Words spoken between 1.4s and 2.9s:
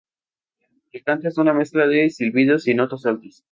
mezcla de silbidos y